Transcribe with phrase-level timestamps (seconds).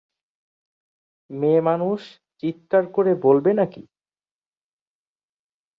[1.29, 2.01] মেয়েমানুষ
[2.43, 3.83] চিৎকার করে বলবে নাকি?